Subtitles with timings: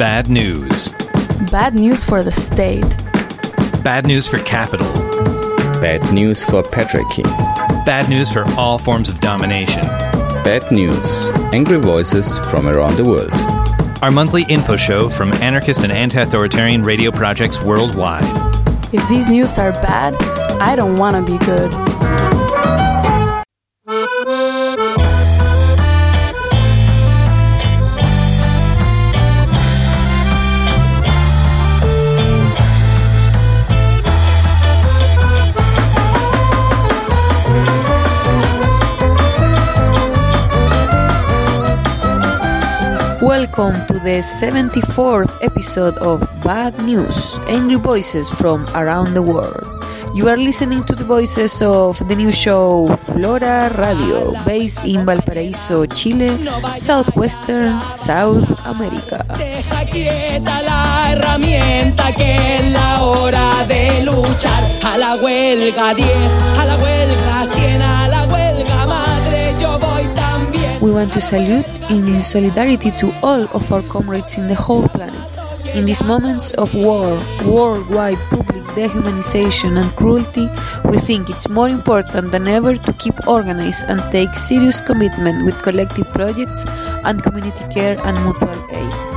[0.00, 0.88] Bad news.
[1.52, 2.88] Bad news for the state.
[3.84, 4.90] Bad news for capital.
[5.78, 7.22] Bad news for patriarchy.
[7.84, 9.82] Bad news for all forms of domination.
[10.42, 11.28] Bad news.
[11.52, 13.30] Angry voices from around the world.
[14.02, 18.24] Our monthly info show from anarchist and anti authoritarian radio projects worldwide.
[18.94, 20.14] If these news are bad,
[20.62, 22.29] I don't want to be good.
[43.60, 49.68] Welcome to the 74th episode of Bad News Angry Voices from Around the World.
[50.14, 55.84] You are listening to the voices of the new show Flora Radio, based in Valparaíso,
[55.92, 56.40] Chile,
[56.80, 59.28] southwestern South America.
[59.36, 64.64] Deja quieta la herramienta que es la hora de luchar.
[64.84, 66.08] A la huelga 10,
[66.58, 67.59] a la huelga 100,
[70.80, 75.20] We want to salute in solidarity to all of our comrades in the whole planet.
[75.74, 80.48] In these moments of war, worldwide public dehumanization and cruelty,
[80.88, 85.60] we think it's more important than ever to keep organized and take serious commitment with
[85.62, 86.64] collective projects
[87.04, 89.10] and community care and mutual aid.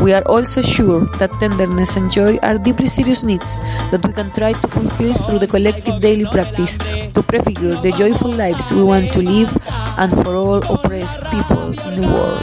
[0.00, 3.60] We are also sure that tenderness and joy are deeply serious needs
[3.92, 8.32] that we can try to fulfill through the collective daily practice to prefigure the joyful
[8.32, 9.52] lives we want to live
[10.00, 12.40] and for all oppressed people in the world.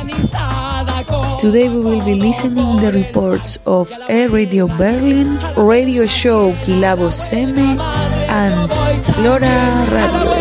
[1.42, 7.80] Today we will be listening the reports of A-Radio Berlin, radio show Kilavo Seme,
[8.30, 8.72] and
[9.16, 9.50] Flora
[9.92, 10.38] Radio.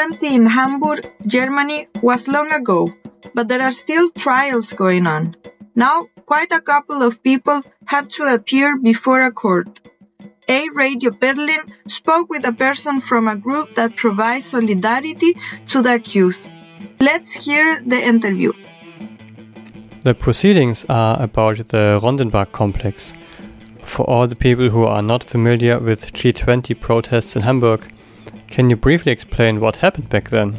[0.00, 2.88] G20 in Hamburg, Germany was long ago,
[3.34, 5.36] but there are still trials going on.
[5.74, 9.80] Now, quite a couple of people have to appear before a court.
[10.48, 15.96] A Radio Berlin spoke with a person from a group that provides solidarity to the
[15.96, 16.50] accused.
[16.98, 18.54] Let's hear the interview.
[20.02, 23.12] The proceedings are about the Rondenbarg complex.
[23.82, 27.92] For all the people who are not familiar with G20 protests in Hamburg,
[28.48, 30.58] can you briefly explain what happened back then?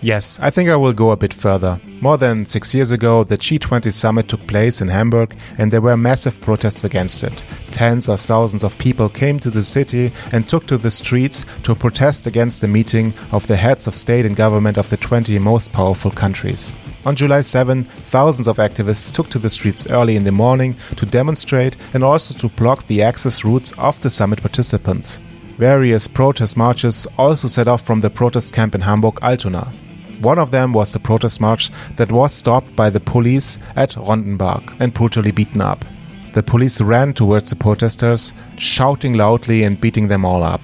[0.00, 1.80] Yes, I think I will go a bit further.
[2.00, 5.96] More than six years ago, the G20 summit took place in Hamburg and there were
[5.96, 7.44] massive protests against it.
[7.72, 11.74] Tens of thousands of people came to the city and took to the streets to
[11.74, 15.72] protest against the meeting of the heads of state and government of the 20 most
[15.72, 16.72] powerful countries.
[17.04, 21.06] On July 7, thousands of activists took to the streets early in the morning to
[21.06, 25.18] demonstrate and also to block the access routes of the summit participants.
[25.58, 29.72] Various protest marches also set off from the protest camp in Hamburg Altona.
[30.20, 34.76] One of them was the protest march that was stopped by the police at Rondenbarg
[34.78, 35.84] and brutally beaten up.
[36.32, 40.60] The police ran towards the protesters, shouting loudly and beating them all up.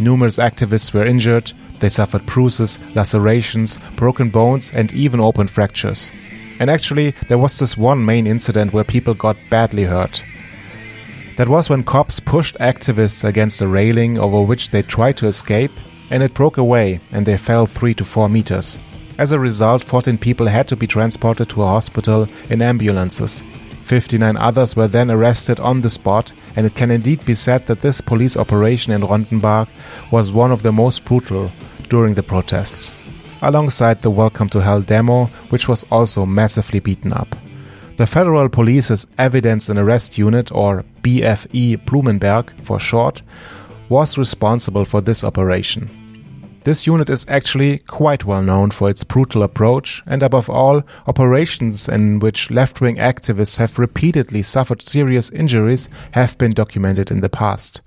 [0.00, 6.10] Numerous activists were injured, they suffered bruises, lacerations, broken bones, and even open fractures.
[6.58, 10.24] And actually, there was this one main incident where people got badly hurt.
[11.36, 15.72] That was when cops pushed activists against a railing over which they tried to escape,
[16.08, 18.78] and it broke away and they fell 3 to 4 meters.
[19.18, 23.44] As a result, 14 people had to be transported to a hospital in ambulances.
[23.82, 27.82] 59 others were then arrested on the spot, and it can indeed be said that
[27.82, 29.68] this police operation in Rondenbarg
[30.10, 31.52] was one of the most brutal
[31.90, 32.94] during the protests.
[33.42, 37.36] Alongside the Welcome to Hell demo, which was also massively beaten up.
[37.96, 43.22] The Federal Police's Evidence and Arrest Unit, or BFE Blumberg for short,
[43.88, 45.88] was responsible for this operation.
[46.64, 51.88] This unit is actually quite well known for its brutal approach and, above all, operations
[51.88, 57.30] in which left wing activists have repeatedly suffered serious injuries have been documented in the
[57.30, 57.80] past.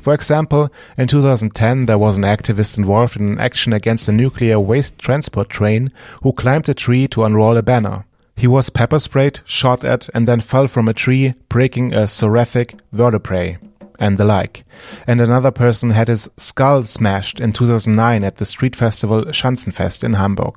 [0.00, 4.58] For example, in 2010 there was an activist involved in an action against a nuclear
[4.58, 5.92] waste transport train
[6.24, 8.04] who climbed a tree to unroll a banner.
[8.42, 12.74] He was pepper sprayed, shot at, and then fell from a tree, breaking a thoracic
[12.90, 13.56] vertebrae
[14.00, 14.64] and the like.
[15.06, 20.14] And another person had his skull smashed in 2009 at the street festival Schanzenfest in
[20.14, 20.54] Hamburg.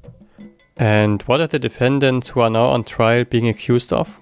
[0.76, 4.20] And what are the defendants who are now on trial being accused of?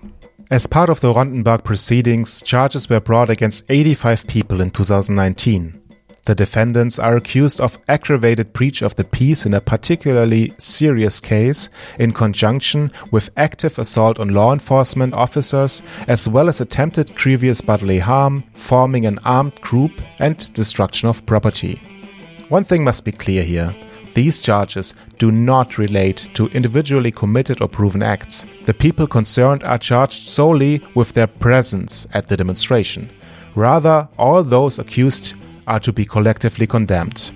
[0.52, 5.83] As part of the Rondenbarg proceedings, charges were brought against 85 people in 2019.
[6.26, 11.68] The defendants are accused of aggravated breach of the peace in a particularly serious case
[12.00, 18.00] in conjunction with active assault on law enforcement officers as well as attempted grievous bodily
[18.00, 21.82] harm, forming an armed group, and destruction of property.
[22.48, 23.76] One thing must be clear here.
[24.14, 28.46] These charges do not relate to individually committed or proven acts.
[28.64, 33.12] The people concerned are charged solely with their presence at the demonstration.
[33.56, 35.36] Rather, all those accused
[35.68, 37.32] are to be collectively condemned.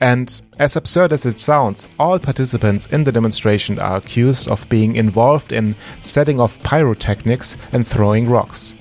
[0.00, 4.96] And as absurd as it sounds, all participants in the demonstration are accused of being
[4.96, 8.74] involved in setting off pyrotechnics and throwing rocks.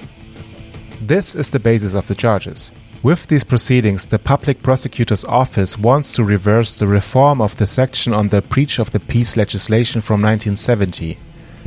[1.02, 2.72] This is the basis of the charges.
[3.04, 8.14] With these proceedings, the Public Prosecutor's Office wants to reverse the reform of the section
[8.14, 11.18] on the breach of the peace legislation from 1970.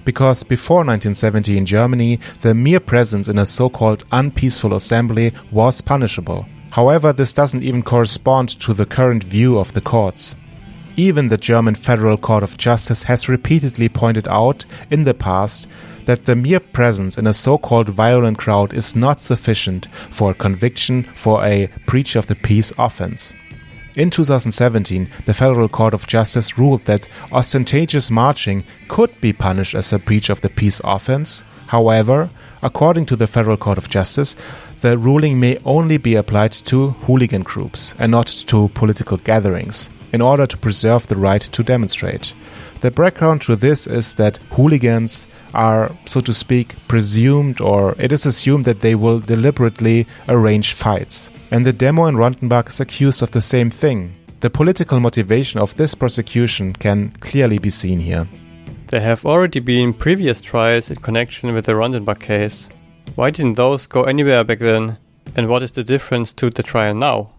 [0.04, 5.80] Because before 1970 in Germany, the mere presence in a so called unpeaceful assembly was
[5.80, 6.46] punishable.
[6.70, 10.36] However, this doesn't even correspond to the current view of the courts.
[10.96, 15.66] Even the German Federal Court of Justice has repeatedly pointed out in the past
[16.04, 20.34] that the mere presence in a so called violent crowd is not sufficient for a
[20.34, 23.34] conviction for a breach of the peace offense.
[23.96, 29.92] In 2017, the Federal Court of Justice ruled that ostentatious marching could be punished as
[29.92, 31.42] a breach of the peace offense.
[31.66, 32.30] However,
[32.62, 34.36] according to the Federal Court of Justice,
[34.80, 40.20] the ruling may only be applied to hooligan groups and not to political gatherings in
[40.20, 42.34] order to preserve the right to demonstrate.
[42.80, 48.24] The background to this is that hooligans are, so to speak, presumed or it is
[48.24, 51.28] assumed that they will deliberately arrange fights.
[51.50, 54.16] And the demo in Rondenbarg is accused of the same thing.
[54.40, 58.26] The political motivation of this prosecution can clearly be seen here.
[58.86, 62.70] There have already been previous trials in connection with the Rondenbarg case.
[63.14, 64.98] Why didn't those go anywhere back then?
[65.36, 67.30] And what is the difference to the trial now?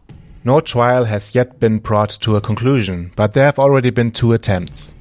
[0.44, 4.34] No trial has yet been brought to a conclusion, but there have already been two
[4.34, 4.94] attempts.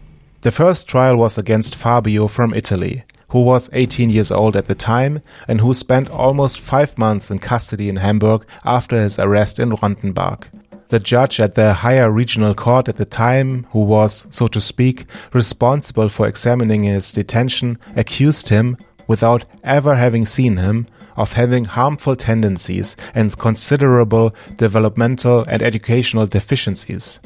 [0.42, 4.74] The first trial was against Fabio from Italy, who was 18 years old at the
[4.74, 9.70] time and who spent almost five months in custody in Hamburg after his arrest in
[9.70, 10.44] Rondenbarg.
[10.88, 15.06] The judge at the higher regional court at the time, who was, so to speak,
[15.32, 18.76] responsible for examining his detention, accused him
[19.10, 20.86] without ever having seen him,
[21.16, 27.18] of having harmful tendencies and considerable developmental and educational deficiencies.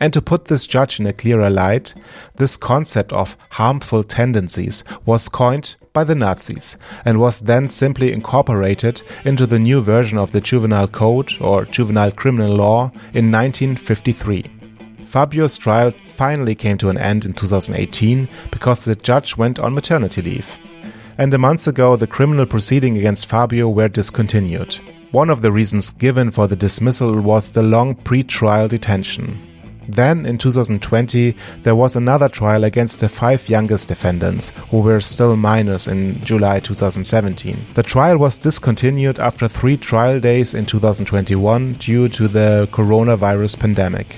[0.00, 1.94] And to put this judge in a clearer light,
[2.36, 9.02] this concept of harmful tendencies was coined by the Nazis and was then simply incorporated
[9.24, 14.44] into the new version of the Juvenile Code or Juvenile Criminal Law in 1953.
[15.02, 20.22] Fabio's trial finally came to an end in 2018 because the judge went on maternity
[20.22, 20.56] leave
[21.18, 24.74] and a month ago the criminal proceeding against Fabio were discontinued.
[25.12, 29.40] One of the reasons given for the dismissal was the long pre-trial detention.
[29.88, 35.36] Then, in 2020, there was another trial against the five youngest defendants, who were still
[35.36, 37.66] minors in July 2017.
[37.74, 44.16] The trial was discontinued after three trial days in 2021 due to the coronavirus pandemic.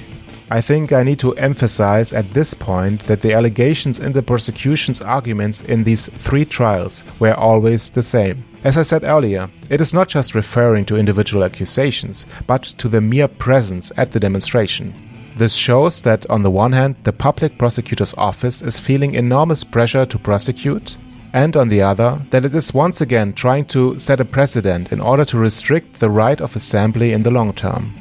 [0.51, 5.03] I think I need to emphasize at this point that the allegations in the prosecution's
[5.03, 8.45] arguments in these three trials were always the same.
[8.65, 13.03] As I said earlier, it is not just referring to individual accusations, but to the
[13.03, 14.95] mere presence at the demonstration.
[15.37, 20.07] This shows that, on the one hand, the public prosecutor's office is feeling enormous pressure
[20.07, 20.97] to prosecute,
[21.35, 25.01] and on the other, that it is once again trying to set a precedent in
[25.01, 27.93] order to restrict the right of assembly in the long term.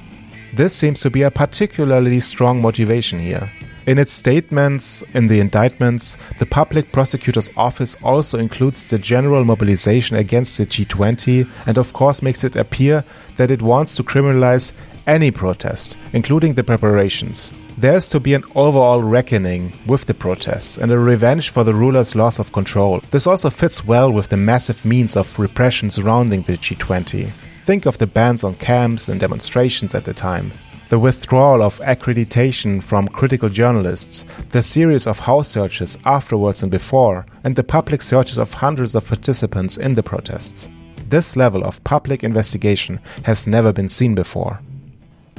[0.57, 3.47] This seems to be a particularly strong motivation here.
[3.85, 10.17] In its statements in the indictments, the public prosecutor's office also includes the general mobilization
[10.17, 13.03] against the G20 and, of course, makes it appear
[13.35, 14.71] that it wants to criminalize
[15.05, 17.53] any protest, including the preparations.
[17.77, 21.75] There is to be an overall reckoning with the protests and a revenge for the
[21.75, 23.03] ruler's loss of control.
[23.11, 27.29] This also fits well with the massive means of repression surrounding the G20.
[27.67, 30.53] Think of the bans on camps and demonstrations at the time.
[30.87, 37.25] The withdrawal of accreditation from critical journalists, the series of house searches afterwards and before,
[37.43, 40.69] and the public searches of hundreds of participants in the protests.
[41.09, 44.61] This level of public investigation has never been seen before.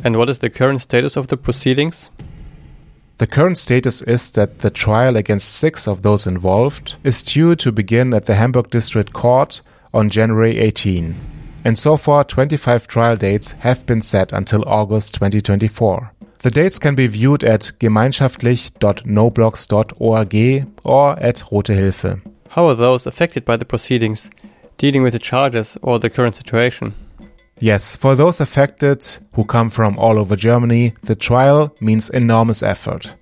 [0.04, 2.10] And what is the current status of the proceedings?
[3.16, 7.72] The current status is that the trial against six of those involved is due to
[7.72, 9.62] begin at the Hamburg District Court
[9.94, 16.12] on January 18 and so far 25 trial dates have been set until August 2024.
[16.40, 22.22] The dates can be viewed at gemeinschaftlich.noblogs.org or at Rote Hilfe.
[22.50, 24.30] How are those affected by the proceedings,
[24.76, 26.94] dealing with the charges or the current situation?
[27.60, 33.14] Yes, for those affected who come from all over Germany, the trial means enormous effort.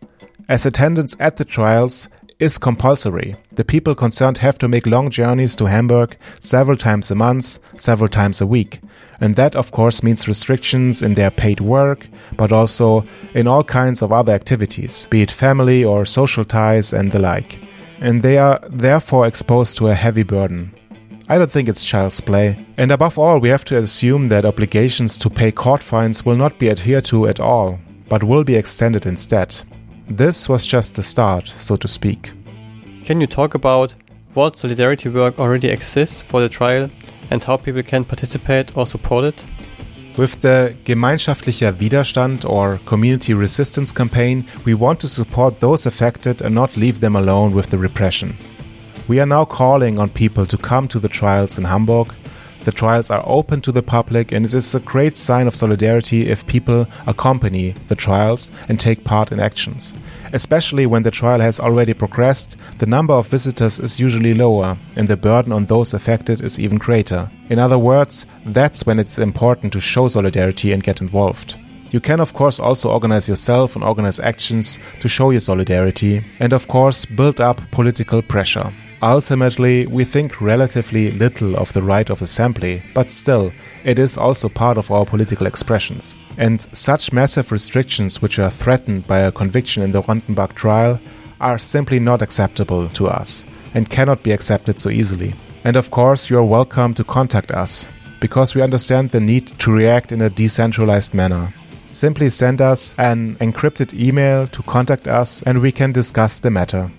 [0.48, 5.56] As attendance at the trials is compulsory, the people concerned have to make long journeys
[5.56, 8.80] to Hamburg several times a month, several times a week.
[9.20, 14.02] And that, of course, means restrictions in their paid work, but also in all kinds
[14.02, 17.58] of other activities, be it family or social ties and the like.
[18.00, 20.74] And they are therefore exposed to a heavy burden.
[21.28, 22.66] I don't think it's child's play.
[22.76, 26.58] And above all, we have to assume that obligations to pay court fines will not
[26.58, 29.62] be adhered to at all, but will be extended instead.
[30.08, 32.32] This was just the start, so to speak.
[33.04, 33.94] Can you talk about
[34.34, 36.88] what solidarity work already exists for the trial
[37.30, 39.44] and how people can participate or support it?
[40.16, 46.54] With the Gemeinschaftlicher Widerstand or Community Resistance campaign, we want to support those affected and
[46.54, 48.36] not leave them alone with the repression.
[49.08, 52.14] We are now calling on people to come to the trials in Hamburg.
[52.66, 56.28] The trials are open to the public, and it is a great sign of solidarity
[56.28, 59.94] if people accompany the trials and take part in actions.
[60.32, 65.06] Especially when the trial has already progressed, the number of visitors is usually lower, and
[65.06, 67.30] the burden on those affected is even greater.
[67.50, 71.54] In other words, that's when it's important to show solidarity and get involved.
[71.92, 76.52] You can, of course, also organize yourself and organize actions to show your solidarity, and
[76.52, 78.72] of course, build up political pressure.
[79.02, 83.52] Ultimately, we think relatively little of the right of assembly, but still,
[83.84, 86.14] it is also part of our political expressions.
[86.38, 90.98] And such massive restrictions, which are threatened by a conviction in the Rondenbarg trial,
[91.42, 95.34] are simply not acceptable to us and cannot be accepted so easily.
[95.64, 97.88] And of course, you are welcome to contact us,
[98.20, 101.52] because we understand the need to react in a decentralized manner.
[101.90, 106.90] Simply send us an encrypted email to contact us and we can discuss the matter.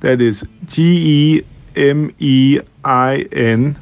[0.00, 1.42] That is G E
[1.74, 3.78] M E I N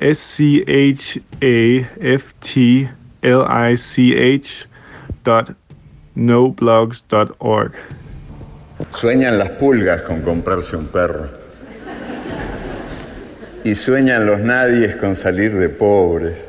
[0.00, 2.88] S C H A F T
[3.22, 4.64] L I C H
[5.24, 5.54] dot.
[8.88, 11.28] Sueñan las pulgas con comprarse un perro.
[13.62, 16.47] Y sueñan los nadies con salir de pobres.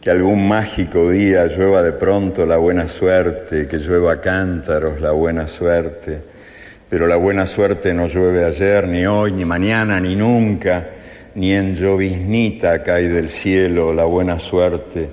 [0.00, 5.46] Que algún mágico día llueva de pronto la buena suerte, que llueva cántaros la buena
[5.46, 6.22] suerte.
[6.88, 10.88] Pero la buena suerte no llueve ayer, ni hoy, ni mañana, ni nunca,
[11.34, 15.06] ni en lloviznita cae del cielo la buena suerte,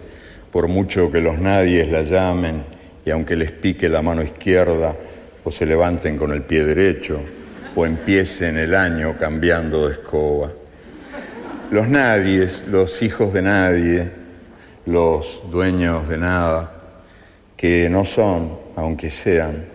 [0.50, 2.63] por mucho que los nadies la llamen,
[3.06, 4.96] y aunque les pique la mano izquierda,
[5.44, 7.20] o se levanten con el pie derecho,
[7.75, 10.50] o empiecen el año cambiando de escoba.
[11.72, 14.16] Los nadies, los hijos de nadie,
[14.88, 16.72] los dueños de nada,
[17.58, 19.65] que no son, aunque sean,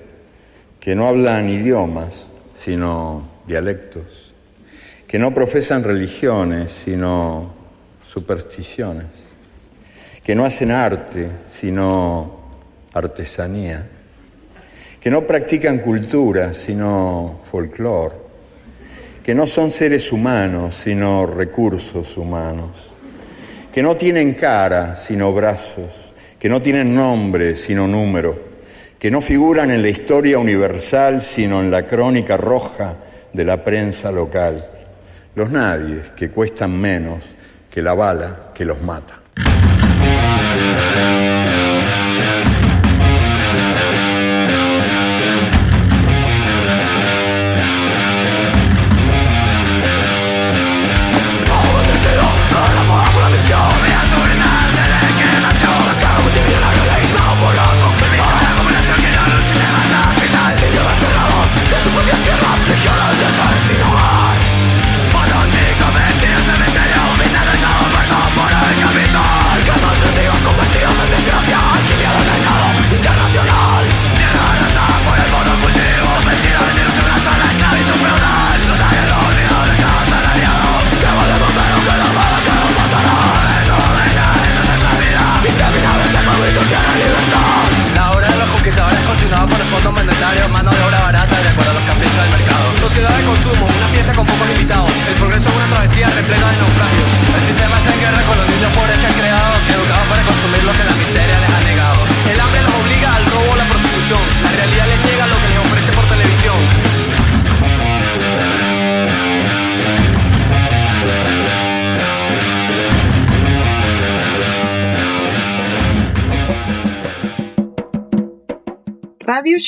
[0.80, 2.26] que no hablan idiomas,
[2.56, 4.32] sino dialectos,
[5.06, 7.52] que no profesan religiones, sino
[8.08, 9.08] supersticiones,
[10.24, 12.40] que no hacen arte, sino
[12.94, 13.86] artesanía,
[14.98, 18.14] que no practican cultura, sino folclore,
[19.22, 22.91] que no son seres humanos, sino recursos humanos
[23.72, 25.90] que no tienen cara sino brazos,
[26.38, 28.52] que no tienen nombre sino número,
[28.98, 32.96] que no figuran en la historia universal sino en la crónica roja
[33.32, 34.68] de la prensa local.
[35.34, 37.24] Los nadies que cuestan menos
[37.70, 39.20] que la bala que los mata.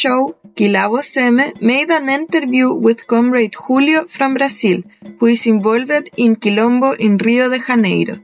[0.00, 4.82] Show Kilavo Seme made an interview with comrade Julio from Brazil,
[5.18, 8.16] who is involved in Quilombo in Rio de Janeiro.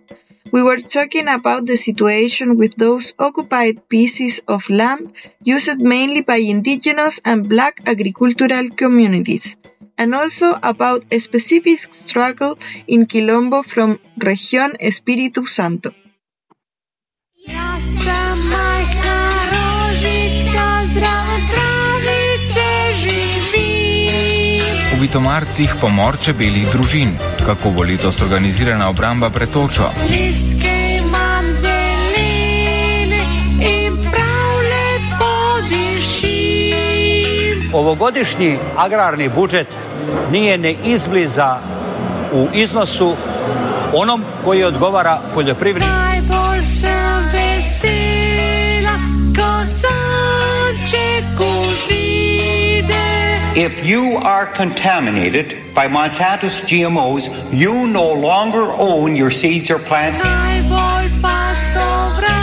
[0.53, 5.12] We were talking about the situation with those occupied pieces of land
[5.45, 9.57] used mainly by indigenous and black agricultural communities,
[9.97, 12.59] and also about a specific struggle
[12.89, 15.95] in Quilombo from Región Espíritu Santo.
[25.00, 27.14] V Vitomarcih pomor čebeljih družin,
[27.47, 29.88] kako bo letos organizirana obramba pred točo.
[37.73, 39.73] Ovogodišnji agrarni budžet
[40.33, 41.59] nije ne izbliza
[42.33, 43.16] u iznosu
[43.95, 46.10] onom koji odgovara poljoprivredi.
[53.61, 60.19] If you are contaminated by Monsanto's GMOs, you no longer own your seeds or plants.
[60.25, 62.40] Najbolj pa sovražim,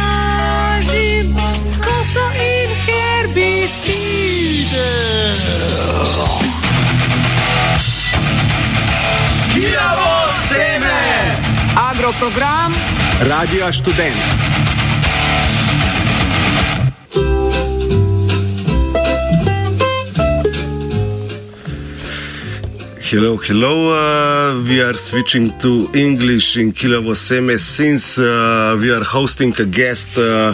[23.09, 23.93] Hello, hello.
[23.93, 30.17] Uh, we are switching to English in Kilavoseme since uh, we are hosting a guest
[30.17, 30.53] uh,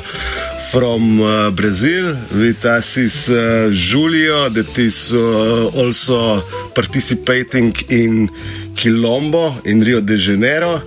[0.69, 2.15] from uh, Brazil.
[2.31, 6.41] With us is uh, Julio, that is uh, also
[6.75, 8.29] participating in
[8.75, 10.79] Quilombo in Rio de Janeiro.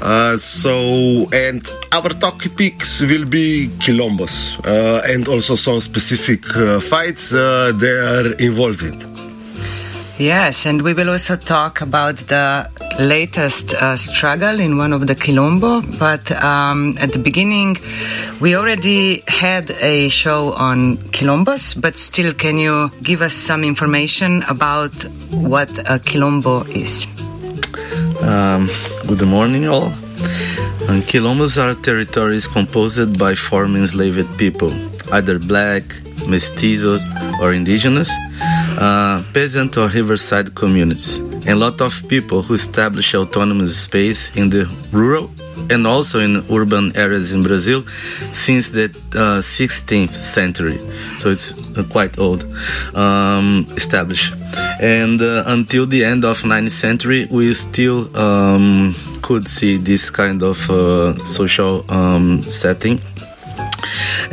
[0.00, 7.32] Uh, so, and our topics will be Quilombos uh, and also some specific uh, fights
[7.32, 9.13] uh, they are involved in.
[10.18, 15.16] Yes, and we will also talk about the latest uh, struggle in one of the
[15.16, 15.82] Quilombo.
[15.98, 17.78] But um, at the beginning,
[18.40, 24.44] we already had a show on Quilombos, but still, can you give us some information
[24.44, 24.92] about
[25.30, 27.08] what a Quilombo is?
[28.22, 28.70] Um,
[29.08, 29.92] good morning, all.
[30.88, 34.72] And Quilombos are territories composed by former enslaved people,
[35.12, 35.82] either black,
[36.28, 37.00] mestizo,
[37.40, 38.10] or indigenous,
[38.78, 44.50] uh, peasant or riverside communities, and a lot of people who establish autonomous space in
[44.50, 45.30] the rural
[45.70, 47.84] and also in urban areas in Brazil
[48.32, 48.84] since the
[49.14, 50.78] uh, 16th century.
[51.18, 52.44] So it's uh, quite old
[52.94, 54.34] um, established.
[54.80, 60.42] And uh, until the end of 19th century, we still um, could see this kind
[60.42, 63.00] of uh, social um, setting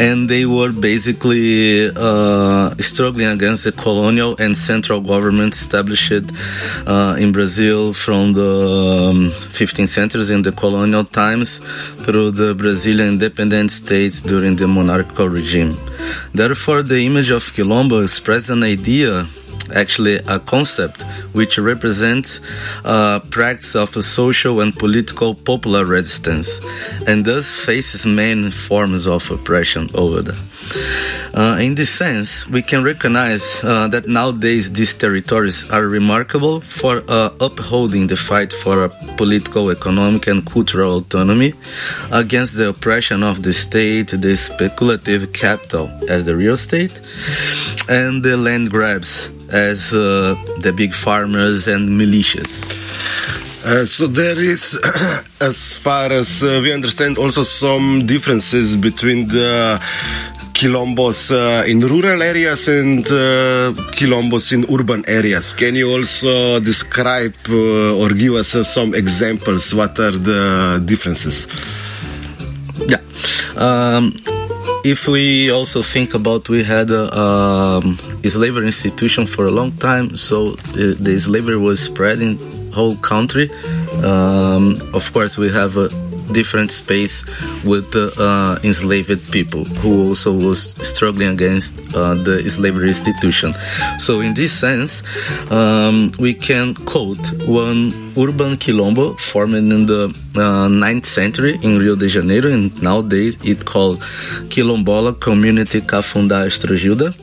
[0.01, 6.25] and they were basically uh, struggling against the colonial and central government established
[6.87, 8.51] uh, in Brazil from the
[9.11, 11.59] um, 15th centuries in the colonial times
[12.03, 15.77] through the Brazilian independent states during the monarchical regime.
[16.33, 19.27] Therefore, the image of Quilombo expresses an idea
[19.75, 22.39] actually a concept which represents
[22.85, 26.59] uh, a practice of a social and political popular resistance
[27.07, 30.41] and thus faces many forms of oppression over there.
[31.33, 37.03] Uh, in this sense, we can recognize uh, that nowadays these territories are remarkable for
[37.07, 41.53] uh, upholding the fight for political, economic, and cultural autonomy
[42.11, 46.99] against the oppression of the state, the speculative capital as the real estate,
[47.87, 52.77] and the land grabs as uh, the big farmers and militias.
[53.63, 54.79] Uh, so there is,
[55.39, 59.79] as far as uh, we understand, also some differences between the
[60.61, 63.73] quilombos uh, in rural areas and uh,
[64.51, 65.53] in urban areas.
[65.53, 69.73] Can you also describe uh, or give us uh, some examples?
[69.73, 71.47] What are the differences?
[72.87, 73.01] Yeah.
[73.57, 74.13] Um,
[74.83, 80.15] if we also think about we had a um, slavery institution for a long time
[80.15, 82.37] so uh, the slavery was spread in
[82.71, 83.51] whole country
[84.03, 85.89] um, of course we have a
[86.31, 87.25] different space
[87.63, 93.53] with the uh, enslaved people who also was struggling against uh, the slavery institution
[93.99, 95.03] so in this sense
[95.51, 100.03] um, we can quote one urban quilombo formed in the
[100.35, 103.99] uh, 9th century in Rio de Janeiro and nowadays it called
[104.49, 107.13] Quilombola Community Cafundá Astrogilda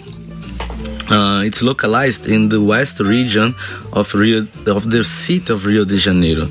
[1.10, 3.54] uh, it's localized in the west region
[3.92, 6.48] of Rio, of the city of Rio de Janeiro,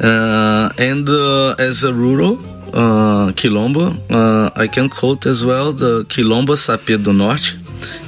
[0.00, 2.38] uh, and uh, as a rural
[2.72, 7.56] uh, quilombo, uh, I can quote as well the Quilombo Sapê do Norte,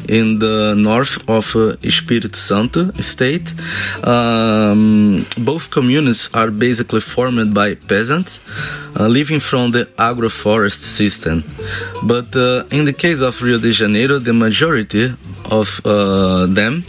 [0.09, 3.55] in the north of uh, Espírito Santo state.
[4.05, 8.41] Um, both communities are basically formed by peasants
[8.99, 11.45] uh, living from the agroforest system.
[12.03, 15.15] But uh, in the case of Rio de Janeiro, the majority
[15.51, 16.85] of uh, them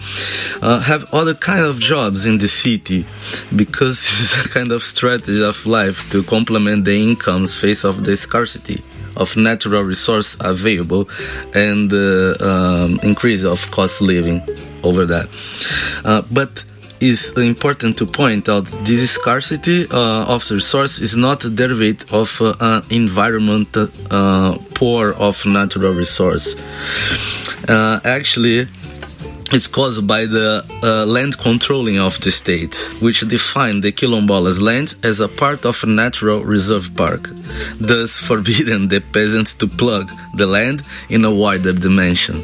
[0.62, 3.06] uh, have other kind of jobs in the city
[3.56, 8.16] because it's a kind of strategy of life to complement the incomes face of the
[8.16, 8.84] scarcity
[9.16, 11.10] of natural resource available
[11.54, 14.42] and uh, um, increase of cost living
[14.84, 15.28] over that.
[16.04, 16.64] Uh, but
[17.02, 22.40] it's important to point out this scarcity uh, of resource is not a derivative of
[22.42, 26.56] uh, an environment uh, poor of natural resource.
[27.68, 28.68] Uh, actually,
[29.54, 34.96] it's caused by the uh, land controlling of the state, which defined the Quilombolas land
[35.04, 37.30] as a part of a natural reserve park,
[37.80, 42.38] thus forbidding the peasants to plug the land in a wider dimension.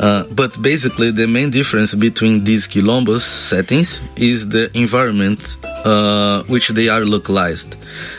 [0.00, 6.68] Uh, but basically, the main difference between these Quilombos settings is the environment uh, which
[6.68, 7.76] they are localized,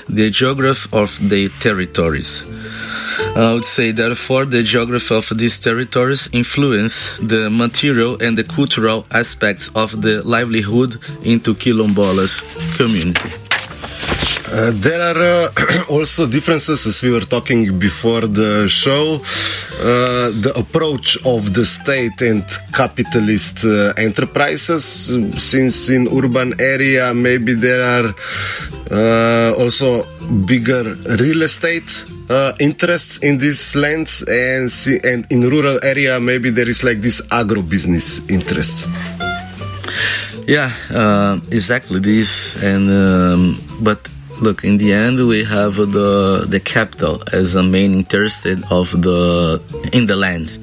[0.08, 2.46] the geography of their territories.
[3.36, 9.06] I would say, therefore, the geography of these territories influence the material and the cultural
[9.12, 12.42] aspects of the livelihood into Quilombolas
[12.78, 13.49] community.
[14.52, 19.22] Uh, there are uh, also differences, as we were talking before the show.
[19.78, 24.84] Uh, the approach of the state and capitalist uh, enterprises,
[25.38, 28.16] since in urban area maybe there are
[28.92, 30.04] uh, also
[30.46, 36.50] bigger real estate uh, interests in these lands, and see, and in rural area maybe
[36.50, 38.88] there is like this agro business interests.
[40.48, 42.58] Yeah, uh, exactly this.
[42.64, 44.10] And um, but
[44.42, 49.62] look, in the end, we have the the capital as a main interest of the
[49.94, 50.58] in the land.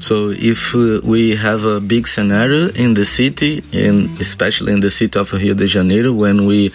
[0.00, 4.90] So if uh, we have a big scenario in the city, and especially in the
[4.90, 6.72] city of Rio de Janeiro, when we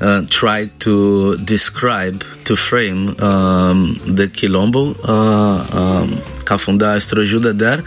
[0.00, 4.96] uh, try to describe to frame um, the quilombo.
[5.04, 7.82] Uh, um, Cafundá Astrogilda there.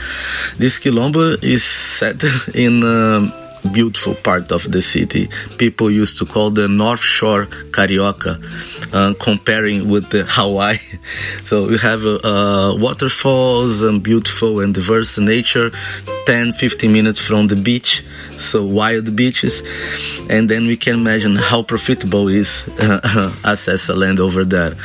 [0.58, 2.24] This quilombo is set
[2.56, 3.32] in um,
[3.72, 5.30] beautiful part of the city.
[5.58, 8.40] People used to call the North Shore Carioca,
[8.94, 10.80] uh, comparing with the Hawaii.
[11.46, 15.72] So we have uh, uh, waterfalls and beautiful and diverse nature,
[16.26, 18.04] 10, 15 minutes from the beach,
[18.38, 19.62] so wild beaches.
[20.30, 24.76] And then we can imagine how profitable is uh, access land over there.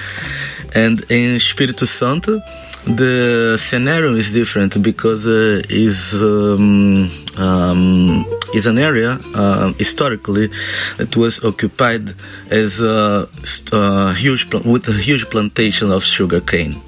[0.74, 2.40] And in Espírito Santo,
[2.86, 10.48] the scenario is different because uh, is um, um, is an area uh, historically
[10.96, 12.14] that was occupied
[12.50, 13.28] as a,
[13.72, 16.80] a huge with a huge plantation of sugarcane.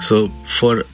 [0.00, 0.84] So for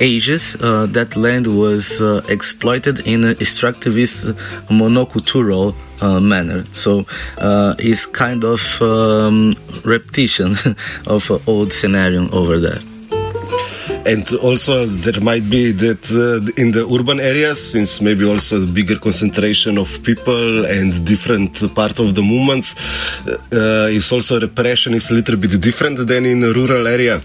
[0.00, 4.32] ages, uh, that land was uh, exploited in an extractivist
[4.68, 6.64] monocultural uh, manner.
[6.72, 7.06] So
[7.38, 10.56] uh, it's kind of um, repetition
[11.06, 12.80] of old scenario over there
[14.06, 18.72] and also there might be that uh, in the urban areas since maybe also the
[18.72, 22.74] bigger concentration of people and different part of the movements
[23.52, 27.20] uh, is also repression is a little bit different than in a rural area.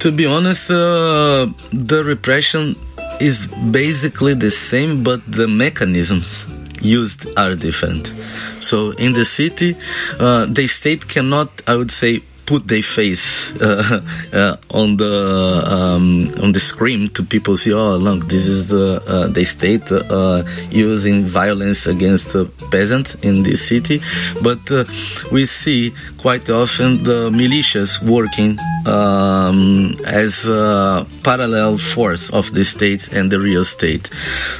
[0.00, 2.76] To be honest uh, the repression
[3.20, 6.46] is basically the same but the mechanisms
[6.80, 8.12] used are different.
[8.60, 9.76] So in the city
[10.18, 14.00] uh, the state cannot i would say put their face uh,
[14.32, 19.02] uh, on the um, on the screen to people see oh look this is the
[19.06, 24.00] uh, the state uh, using violence against the peasant in this city.
[24.42, 24.84] But uh,
[25.30, 33.08] we see quite often the militias working um, as a parallel force of the state
[33.12, 34.10] and the real state.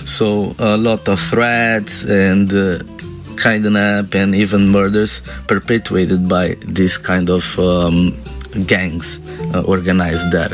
[0.04, 2.78] So a lot of threats and uh,
[3.36, 8.14] kidnap and even murders perpetuated by this kind of um,
[8.66, 9.18] gangs
[9.54, 10.52] uh, organized there.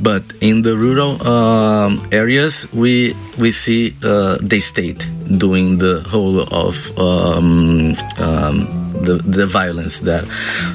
[0.00, 6.40] But in the rural um, areas, we we see uh, the state doing the whole
[6.54, 7.94] of um,
[9.04, 10.24] the the violence there.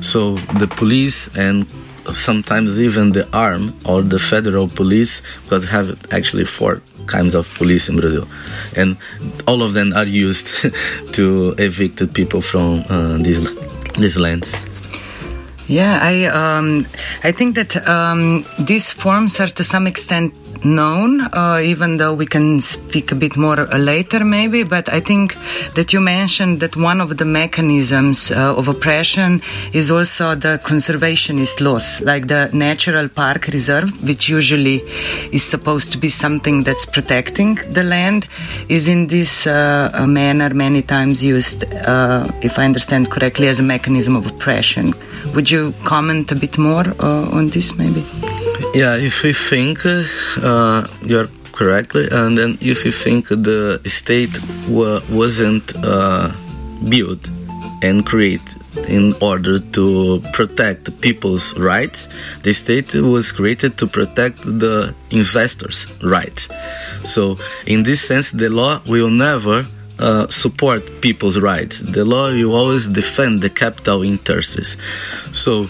[0.02, 1.66] So the police and
[2.14, 7.90] sometimes even the arm or the federal police because have actually four kinds of police
[7.90, 8.28] in Brazil,
[8.76, 8.98] and
[9.48, 10.48] all of them are used
[11.18, 13.42] to evict people from uh, these
[13.98, 14.54] these lands.
[15.68, 16.86] Yeah, I um,
[17.24, 22.26] I think that um, these forms are to some extent known, uh, even though we
[22.26, 24.64] can speak a bit more uh, later, maybe.
[24.64, 25.36] But I think
[25.76, 29.42] that you mentioned that one of the mechanisms uh, of oppression
[29.74, 34.82] is also the conservationist laws, like the natural park reserve, which usually
[35.32, 38.28] is supposed to be something that's protecting the land,
[38.68, 43.64] is in this uh, manner many times used, uh, if I understand correctly, as a
[43.64, 44.94] mechanism of oppression.
[45.36, 48.04] Would you comment a bit more uh, on this, maybe?
[48.74, 55.02] Yeah, if we think uh, you're correctly, and then if you think the state wa-
[55.10, 56.32] wasn't uh,
[56.88, 57.30] built
[57.82, 58.56] and created
[58.88, 62.08] in order to protect people's rights,
[62.44, 66.48] the state was created to protect the investors' rights.
[67.04, 69.66] So, in this sense, the law will never
[69.98, 71.80] uh, support people's rights.
[71.80, 74.78] The law will always defend the capital interests.
[75.32, 75.70] So,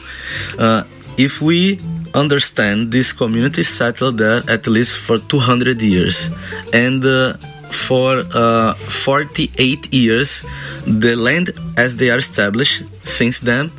[0.57, 0.83] uh,
[1.17, 1.79] if we
[2.13, 6.29] understand this community settled there at least for 200 years.
[6.73, 7.33] And uh,
[7.71, 10.43] for uh, 48 years
[10.85, 13.71] the land as they are established since then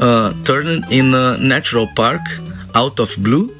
[0.00, 2.22] uh, turned in a natural park
[2.74, 3.54] out of blue.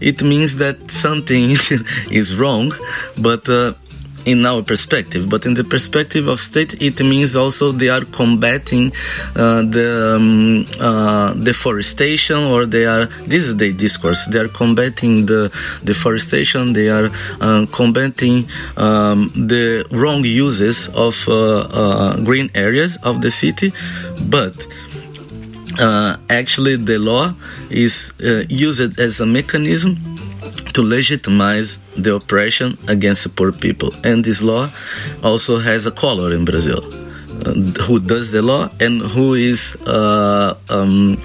[0.00, 1.50] It means that something
[2.10, 2.72] is wrong
[3.16, 3.74] but uh,
[4.28, 8.92] in our perspective, but in the perspective of state, it means also they are combating
[9.34, 14.26] uh, the um, uh, deforestation, or they are this is the discourse.
[14.26, 15.50] They are combating the
[15.82, 16.74] deforestation.
[16.74, 17.10] They are
[17.40, 23.72] uh, combating um, the wrong uses of uh, uh, green areas of the city,
[24.28, 24.54] but.
[25.80, 27.32] Uh, actually, the law
[27.70, 28.12] is
[28.48, 30.17] used as a mechanism
[30.74, 33.92] to legitimize the oppression against the poor people.
[34.04, 34.70] And this law
[35.22, 36.82] also has a color in Brazil.
[37.46, 37.54] Uh,
[37.86, 41.22] who does the law and who is uh, um,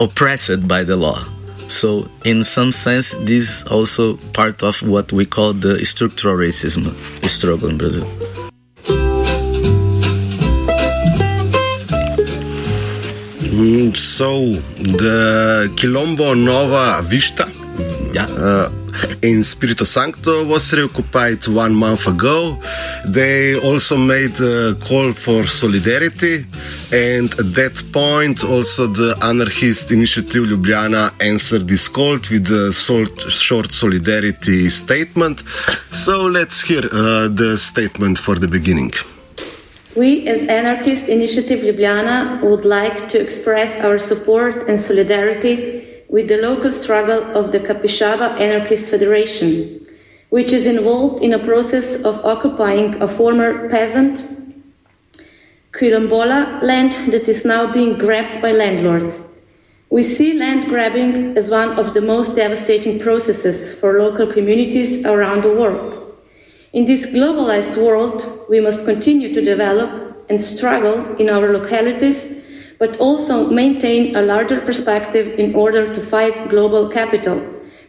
[0.00, 1.24] oppressed by the law.
[1.68, 6.92] So, in some sense, this is also part of what we call the structural racism
[7.28, 8.04] struggle in Brazil.
[13.54, 14.54] Mm, so,
[14.98, 17.59] the Quilombo Nova Vista
[18.12, 18.26] yeah.
[18.26, 18.68] Uh,
[19.22, 22.58] in Spirito Santo was reoccupied one month ago.
[23.06, 26.46] They also made a call for solidarity,
[26.92, 33.72] and at that point, also the anarchist initiative Ljubljana answered this call with a short
[33.72, 35.42] solidarity statement.
[35.90, 38.92] So let's hear uh, the statement for the beginning.
[39.96, 45.79] We, as Anarchist Initiative Ljubljana, would like to express our support and solidarity
[46.10, 49.80] with the local struggle of the Capixaba Anarchist Federation,
[50.30, 54.26] which is involved in a process of occupying a former peasant
[55.72, 59.38] Quilombola land that is now being grabbed by landlords.
[59.88, 65.44] We see land grabbing as one of the most devastating processes for local communities around
[65.44, 66.16] the world.
[66.72, 72.39] In this globalized world, we must continue to develop and struggle in our localities
[72.80, 77.38] but also maintain a larger perspective in order to fight global capital,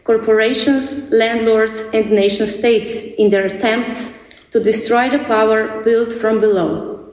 [0.04, 7.10] corporations, landlords, and nation states in their attempts to destroy the power built from below.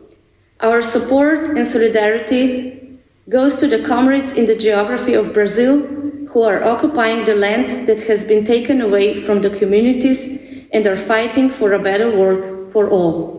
[0.59, 5.79] Our support and solidarity goes to the comrades in the geography of Brazil
[6.27, 10.97] who are occupying the land that has been taken away from the communities and are
[10.97, 13.38] fighting for a better world for all.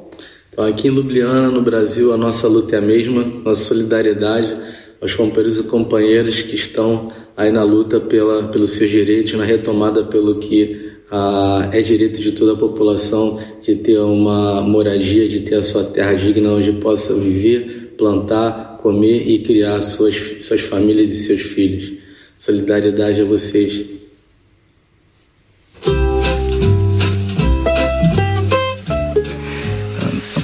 [0.53, 4.57] Então, aqui em Ljubljana, no Brasil, a nossa luta é a mesma, nossa solidariedade
[5.01, 10.05] aos companheiros e companheiras que estão aí na luta pela, pelos seus direitos, na retomada
[10.05, 15.55] pelo que ah, é direito de toda a população de ter uma moradia, de ter
[15.55, 21.17] a sua terra digna onde possa viver, plantar, comer e criar suas, suas famílias e
[21.17, 21.93] seus filhos.
[22.37, 24.00] Solidariedade a vocês.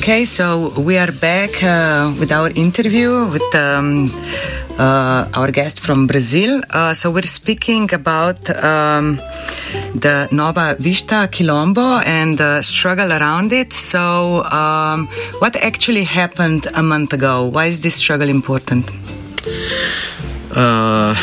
[0.07, 4.09] Okay, so we are back uh, with our interview with um,
[4.79, 6.63] uh, our guest from Brazil.
[6.71, 9.17] Uh, so we're speaking about um,
[9.97, 13.73] the Nova Vista Quilombo and the struggle around it.
[13.73, 15.09] So, um,
[15.41, 17.45] what actually happened a month ago?
[17.47, 18.89] Why is this struggle important?
[20.55, 21.17] Uh,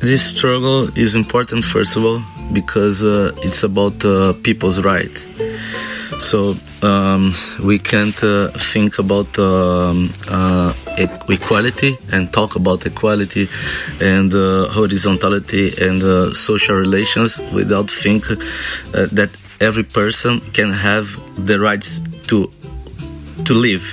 [0.00, 5.24] this struggle is important, first of all, because uh, it's about uh, people's right.
[6.22, 10.72] So um, we can't uh, think about um, uh,
[11.28, 13.48] equality and talk about equality
[14.00, 18.24] and uh, horizontality and social relations without think
[18.92, 21.06] that every person can have
[21.44, 22.50] the rights to
[23.44, 23.84] to live,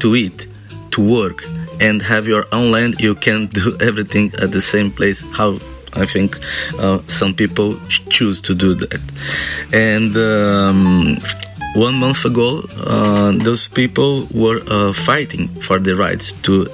[0.00, 0.48] to eat,
[0.92, 1.44] to work,
[1.80, 2.98] and have your own land.
[2.98, 5.20] You can do everything at the same place.
[5.32, 5.58] How
[5.94, 6.38] I think
[6.78, 7.78] uh, some people
[8.08, 9.00] choose to do that.
[9.72, 11.18] And um,
[11.74, 16.66] one month ago, uh, those people were uh, fighting for the rights to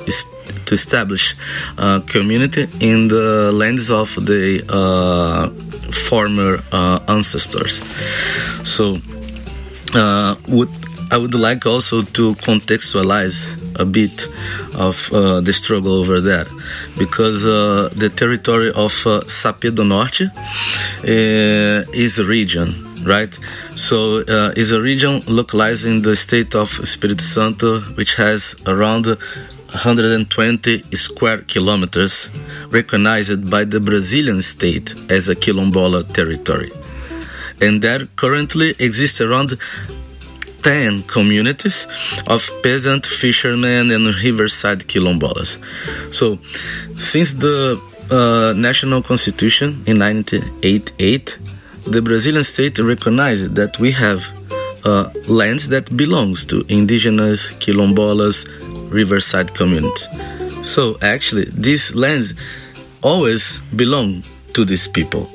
[0.66, 1.36] to establish
[1.76, 5.50] a community in the lands of the uh,
[5.90, 7.82] former uh, ancestors.
[8.64, 8.98] So,
[9.94, 10.70] uh, would
[11.10, 13.46] I would like also to contextualize
[13.78, 14.28] a bit
[14.74, 16.46] of uh, the struggle over there
[16.98, 23.38] because uh, the territory of uh, Sapé do Norte uh, is a region right
[23.74, 29.06] so uh, is a region localized in the state of Espírito Santo which has around
[29.06, 32.30] 120 square kilometers
[32.68, 36.70] recognized by the Brazilian state as a quilombola territory
[37.60, 39.58] and there currently exist around
[40.64, 41.86] 10 communities
[42.26, 45.58] of peasant fishermen and riverside quilombolas.
[46.12, 46.38] So,
[46.98, 47.78] since the
[48.10, 51.38] uh, national constitution in 1988,
[51.86, 54.22] the Brazilian state recognized that we have
[54.84, 58.46] uh, lands that belongs to indigenous quilombolas
[58.90, 60.08] riverside communities.
[60.62, 62.34] So actually, these lands
[63.02, 65.28] always belong to these people.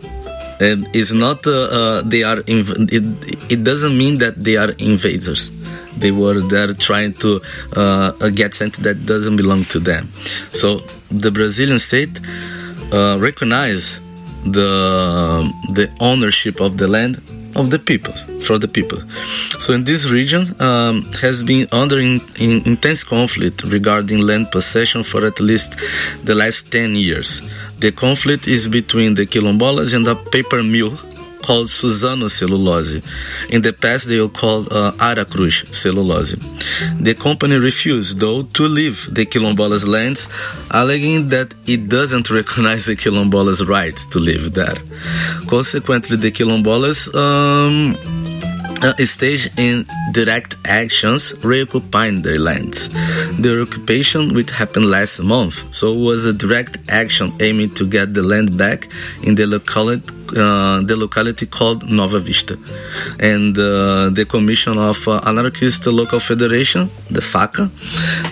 [0.60, 4.72] And it's not uh, uh, they are inv- it, it doesn't mean that they are
[4.72, 5.50] invaders.
[5.98, 7.42] They were there trying to
[7.76, 10.10] uh, get something that doesn't belong to them.
[10.52, 10.82] So
[11.12, 12.20] the brazilian state
[12.92, 14.00] uh, recognize
[14.46, 17.22] the the ownership of the land
[17.56, 19.00] of the people for the people.
[19.60, 25.04] So in this region um, has been under in, in intense conflict regarding land possession
[25.04, 25.78] for at least
[26.24, 27.42] the last 10 years.
[27.80, 30.98] The conflict is between the quilombolas and the paper mill
[31.42, 33.02] called Suzano Cellulose.
[33.50, 36.36] In the past, they were called uh, Aracruz Cellulose.
[37.00, 40.28] The company refused, though, to leave the Quilombolas' lands,
[40.72, 44.78] alleging that it doesn't recognize the Quilombolas' rights to live there.
[45.48, 47.96] Consequently, the Quilombolas um,
[48.82, 52.90] uh, stage in direct actions reoccupying their lands.
[53.40, 58.24] The occupation, which happened last month, so was a direct action aiming to get the
[58.24, 58.90] land back
[59.24, 62.58] in the locality uh, the locality called Nova Vista.
[63.20, 67.70] And uh, the Commission of uh, Anarchist Local Federation, the FACA,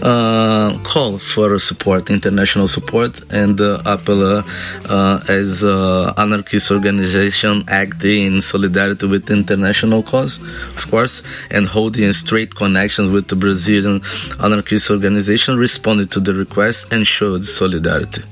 [0.01, 8.41] uh, called for support, international support, and uh, Apple uh, as anarchist organization acting in
[8.41, 10.39] solidarity with the international cause,
[10.75, 14.01] of course, and holding straight connections with the Brazilian
[14.43, 18.23] anarchist organization, responded to the request and showed solidarity.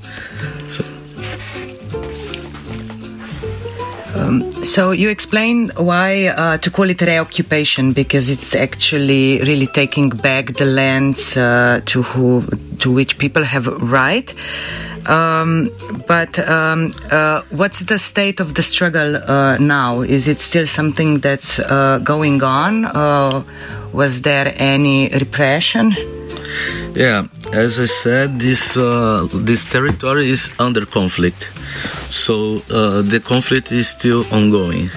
[4.26, 10.08] Um, so you explain why uh, to call it reoccupation because it's actually really taking
[10.08, 12.44] back the lands uh, to who
[12.78, 14.34] to which people have right.
[15.08, 15.70] Um,
[16.08, 20.00] but um, uh, what's the state of the struggle uh, now?
[20.00, 23.44] Is it still something that's uh, going on?
[23.92, 26.15] was there any repression?
[26.94, 31.52] Yeah, as I said, this uh, this territory is under conflict,
[32.08, 34.88] so uh, the conflict is still ongoing.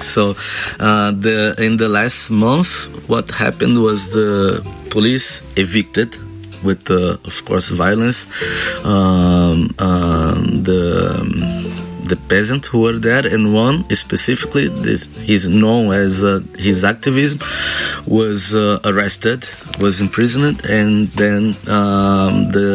[0.00, 0.34] So,
[0.80, 6.14] uh, the in the last month, what happened was the police evicted
[6.62, 8.26] with, uh, of course, violence.
[8.84, 11.81] Um, um, the um,
[12.12, 15.02] the peasant who were there, and one specifically, this
[15.36, 17.38] is known as uh, his activism,
[18.06, 19.40] was uh, arrested,
[19.80, 21.42] was imprisoned, and then
[21.78, 22.70] um, the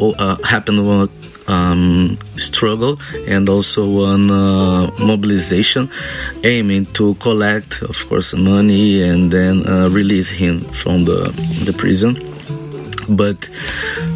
[0.00, 1.08] uh, uh happened one
[1.46, 2.94] um, struggle
[3.26, 5.88] and also one uh, mobilization
[6.42, 11.20] aiming to collect, of course, money and then uh, release him from the
[11.66, 12.12] the prison
[13.08, 13.48] but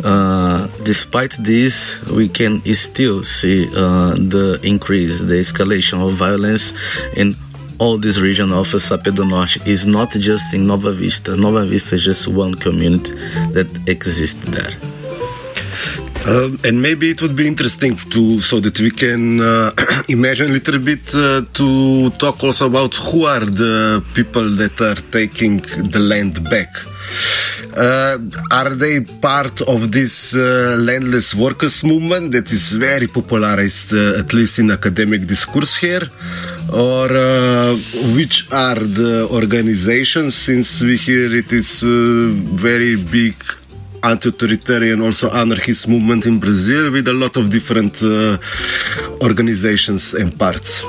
[0.05, 6.73] uh, despite this, we can still see uh, the increase, the escalation of violence
[7.15, 7.37] in
[7.79, 11.37] all this region of Sapé do Norte is not just in Nova Vista.
[11.37, 13.15] Nova Vista is just one community
[13.53, 14.73] that exists there.
[16.29, 19.71] Uh, and maybe it would be interesting to so that we can uh,
[20.09, 25.01] imagine a little bit uh, to talk also about who are the people that are
[25.13, 25.59] taking
[25.91, 26.75] the land back.
[27.77, 28.17] Uh,
[28.51, 34.33] are they part of this uh, landless workers movement that is very popularized, uh, at
[34.33, 36.09] least in academic discourse here?
[36.73, 37.77] Or uh,
[38.17, 41.89] which are the organizations, since we hear it is uh,
[42.57, 43.37] very big
[44.03, 48.39] anti-authoritarian, also anarchist movement in Brazil with a lot of different uh,
[49.23, 50.83] organizations and parts?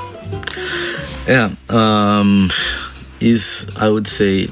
[1.26, 2.48] Yeah, um,
[3.20, 4.48] is I would say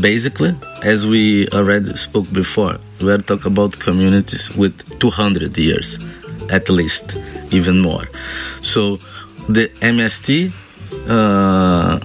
[0.00, 5.98] basically, as we already spoke before, we are talking about communities with 200 years
[6.50, 7.16] at least
[7.50, 8.04] even more.
[8.62, 8.98] So
[9.48, 10.52] the MST
[11.08, 12.00] uh,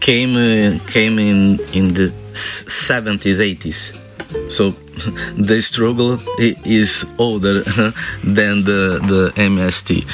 [0.00, 4.70] came uh, came in in the 70s 80s so
[5.36, 7.62] the struggle is older
[8.24, 10.04] than the the MST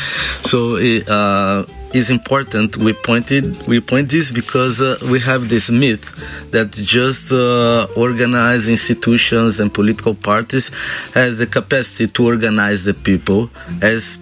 [0.46, 0.76] so
[1.12, 1.64] uh,
[1.94, 2.76] is important.
[2.76, 6.04] We pointed we point this because uh, we have this myth
[6.50, 10.70] that just uh, organized institutions and political parties
[11.14, 13.50] has the capacity to organize the people
[13.82, 14.18] as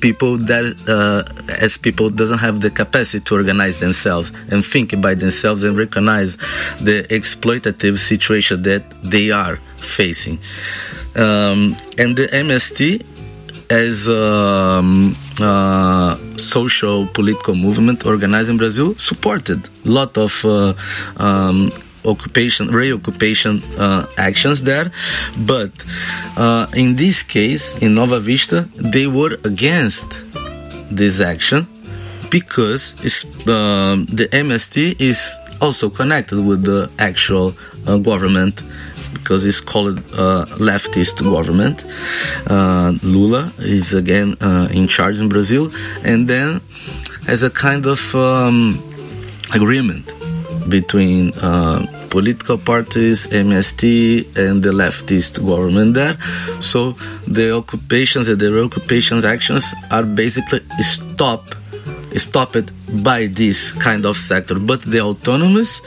[0.00, 1.22] people that uh,
[1.60, 6.36] as people doesn't have the capacity to organize themselves and think by themselves and recognize
[6.80, 10.38] the exploitative situation that they are facing.
[11.14, 13.04] Um, and the MST
[13.70, 20.74] as a um, uh, social political movement organized in Brazil supported a lot of uh,
[21.16, 21.68] um,
[22.04, 24.90] occupation, reoccupation uh, actions there.
[25.38, 25.72] But
[26.36, 30.20] uh, in this case, in Nova Vista, they were against
[30.90, 31.66] this action
[32.30, 32.94] because
[33.46, 37.54] uh, the MST is also connected with the actual
[37.86, 38.62] uh, government
[39.16, 41.84] because it's called uh, leftist government.
[42.46, 45.72] Uh, Lula is again uh, in charge in Brazil,
[46.04, 46.60] and then
[47.26, 48.78] as a kind of um,
[49.54, 50.12] agreement
[50.68, 56.16] between uh, political parties, MST, and the leftist government there.
[56.60, 56.92] So
[57.26, 61.54] the occupations and the reoccupations actions are basically stop
[62.16, 62.72] stopped
[63.04, 65.80] by this kind of sector, but the autonomous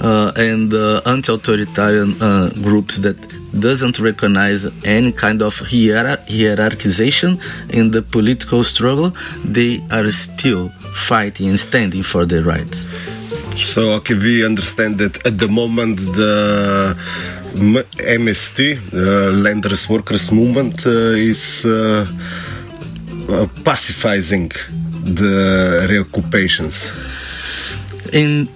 [0.00, 3.16] and uh, anti-authoritarian uh, groups that
[3.58, 7.40] doesn't recognize any kind of hierar- hierarchization
[7.72, 9.12] in the political struggle,
[9.44, 12.84] they are still fighting and standing for their rights.
[13.56, 16.96] So, okay, we understand that at the moment the
[17.54, 20.90] MST, uh, Landless Workers Movement, uh,
[21.30, 22.06] is uh,
[23.28, 24.50] uh, pacifying
[25.04, 26.92] the reoccupations.
[28.12, 28.48] In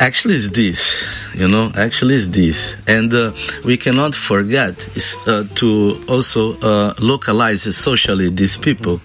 [0.00, 1.04] actually, it's this,
[1.34, 3.32] you know, actually, it's this, and uh,
[3.64, 4.74] we cannot forget
[5.26, 6.54] uh, to also
[6.98, 9.00] localize socially these people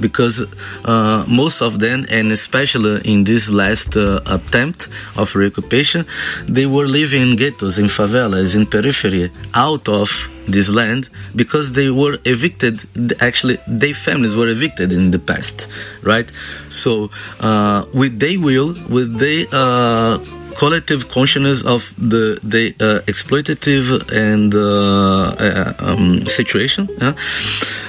[0.00, 0.44] because
[0.84, 6.06] uh, most of them, and especially in this last uh, attempt of reoccupation,
[6.46, 11.90] they were living in ghettos, in favelas, in periphery, out of this land because they
[11.90, 12.82] were evicted.
[13.20, 15.66] Actually, their families were evicted in the past,
[16.02, 16.30] right?
[16.68, 20.18] So, uh, with their will, with their uh,
[20.56, 26.88] collective consciousness of the the uh, exploitative and uh, uh, um, situation,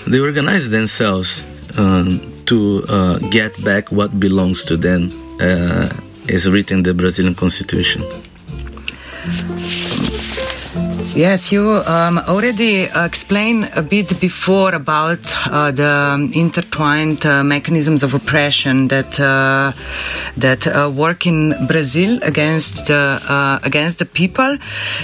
[0.08, 1.44] they organize themselves
[2.46, 5.90] to uh, get back what belongs to them, uh,
[6.30, 8.04] as written in the Brazilian Constitution.
[11.16, 18.14] Yes, you um, already explained a bit before about uh, the intertwined uh, mechanisms of
[18.14, 19.74] oppression that uh,
[20.38, 24.58] that uh, work in Brazil against the uh, against the people.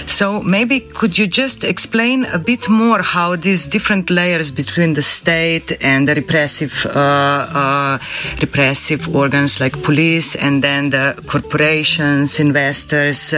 [0.06, 5.02] So maybe could you just explain a bit more how these different layers between the
[5.02, 7.98] state and the repressive uh,
[8.40, 13.34] repressive organs like police and then the corporations, investors,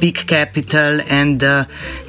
[0.00, 1.44] big capital, and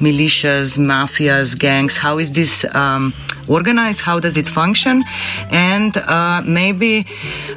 [0.00, 1.96] militias, mafias, gangs?
[1.96, 3.12] How is this um,
[3.48, 4.00] organized?
[4.00, 5.04] How does it function?
[5.50, 7.06] And uh, maybe.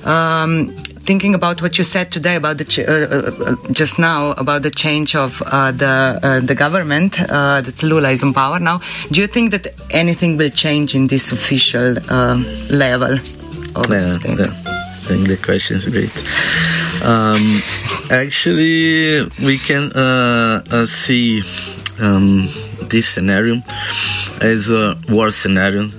[0.04, 4.62] Um, thinking about what you said today about the ch- uh, uh, just now about
[4.62, 8.82] the change of uh, the uh, the government uh, that Lula is in power now,
[9.12, 11.94] do you think that anything will change in this official
[12.70, 13.14] level
[13.76, 14.40] of yeah, the state?
[14.40, 14.54] Yeah.
[15.02, 16.16] I think the question is great.
[17.04, 17.62] Um,
[18.12, 21.42] actually, we can uh, see
[22.00, 22.48] um,
[22.90, 23.62] this scenario
[24.42, 25.90] as a war scenario,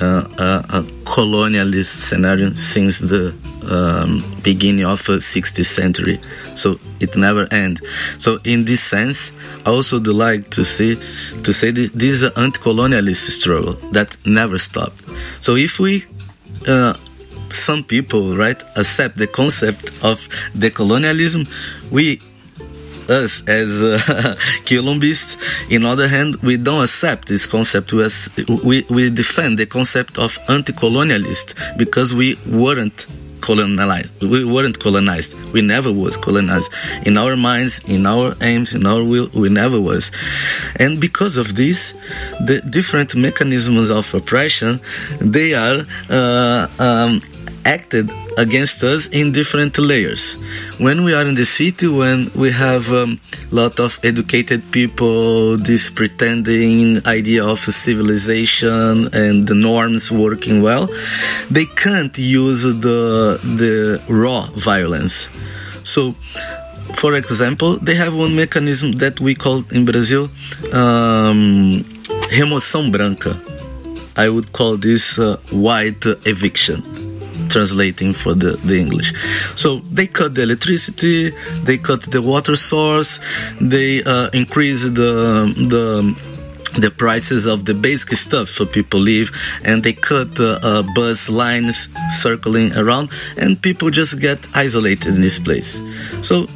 [0.00, 3.34] uh, a, a, colonialist scenario since the
[3.70, 6.18] um, beginning of the 16th century.
[6.54, 7.82] So it never ends.
[8.18, 9.30] So in this sense,
[9.66, 10.96] I also do like to see
[11.42, 15.02] to say that this is an anti-colonialist struggle that never stopped.
[15.40, 16.04] So if we
[16.66, 16.94] uh,
[17.48, 21.46] some people right accept the concept of decolonialism,
[21.90, 22.20] we
[23.10, 23.98] us as uh,
[24.64, 25.36] Quilombists,
[25.70, 27.92] in other hand, we don't accept this concept.
[27.92, 28.08] We,
[28.64, 33.06] we, we defend the concept of anti-colonialist because we weren't
[33.42, 34.08] colonized.
[34.22, 35.34] We weren't colonized.
[35.52, 36.70] We never was colonized.
[37.04, 40.10] In our minds, in our aims, in our will, we never was.
[40.76, 41.92] And because of this,
[42.46, 44.80] the different mechanisms of oppression,
[45.20, 47.20] they are uh, um,
[47.64, 50.34] acted against us in different layers.
[50.78, 53.20] When we are in the city, when we have a um,
[53.50, 60.88] lot of educated people, this pretending idea of civilization and the norms working well,
[61.50, 65.28] they can't use the the raw violence.
[65.84, 66.14] So
[66.94, 70.30] for example, they have one mechanism that we call in Brazil
[70.72, 71.84] um,
[72.30, 73.40] remoção branca.
[74.16, 76.82] I would call this uh, white eviction,
[77.52, 79.12] translating for the, the English.
[79.54, 81.30] So they cut the electricity,
[81.62, 83.20] they cut the water source,
[83.60, 85.12] they uh, increase the
[85.74, 85.86] the
[86.80, 89.30] the prices of the basic stuff so people live
[89.62, 95.20] and they cut the uh, bus lines circling around and people just get isolated in
[95.20, 95.78] this place
[96.22, 96.46] so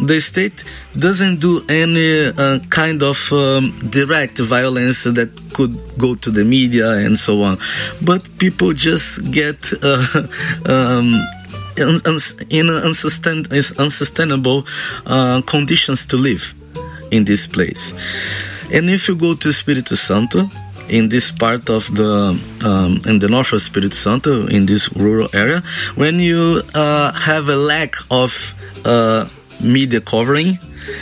[0.00, 0.64] the state
[0.96, 6.90] doesn't do any uh, kind of um, direct violence that could go to the media
[6.90, 7.58] and so on,
[8.02, 10.04] but people just get uh,
[10.66, 11.14] um,
[12.50, 13.46] in unsustain-
[13.78, 14.66] unsustainable
[15.06, 16.54] uh, conditions to live
[17.10, 17.92] in this place.
[18.72, 20.48] And if you go to Espírito Santo,
[20.88, 25.28] in this part of the um, in the north of Espírito Santo, in this rural
[25.32, 25.62] area,
[25.94, 29.26] when you uh, have a lack of uh,
[29.62, 30.58] media covering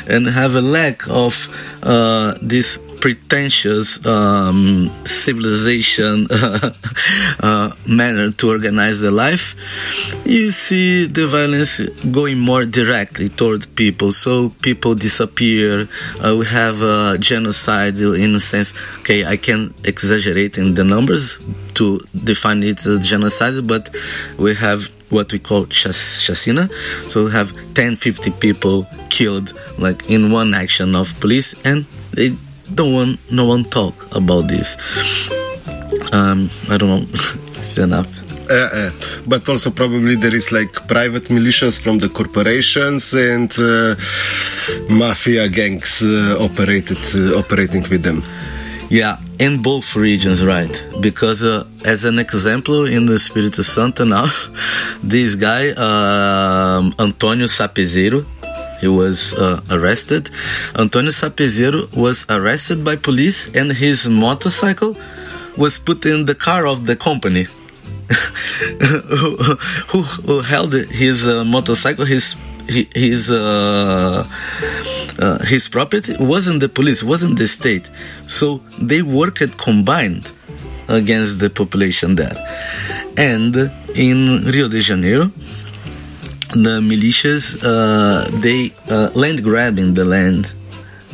[0.06, 1.48] and have a lack of
[1.82, 6.28] uh, this pretentious um, civilization
[7.40, 9.56] uh, manner to organize the life,
[10.24, 11.80] you see the violence
[12.12, 14.12] going more directly toward people.
[14.12, 15.88] So people disappear.
[16.24, 18.72] Uh, we have a genocide in a sense.
[19.00, 21.40] Okay, I can exaggerate in the numbers
[21.74, 23.90] to define it as genocide, but
[24.38, 26.70] we have what we call chacina.
[27.08, 32.36] So we have 10, 50 people killed like in one action of police and they
[32.74, 34.76] don't want no one talk about this.
[36.12, 37.06] Um, I don't know.
[37.58, 38.08] it's enough.
[38.50, 38.90] Uh, uh,
[39.26, 43.94] but also probably there is like private militias from the corporations and uh,
[44.90, 48.22] mafia gangs uh, operated uh, operating with them.
[48.90, 50.86] Yeah, in both regions, right?
[51.00, 54.26] Because uh, as an example, in the Espírito Santo now,
[55.02, 58.26] this guy um, Antonio Sapezero,
[58.82, 60.28] he was uh, arrested.
[60.76, 64.96] Antonio Sapezero was arrested by police, and his motorcycle
[65.56, 67.46] was put in the car of the company.
[69.90, 72.36] who, who, held his uh, motorcycle, his
[72.68, 74.26] his uh,
[75.18, 77.88] uh, his property wasn't the police, wasn't the state.
[78.26, 80.30] So they worked combined
[80.88, 82.36] against the population there.
[83.16, 83.54] And
[83.94, 85.30] in Rio de Janeiro,
[86.52, 90.52] the militias uh, they uh, land grabbing the land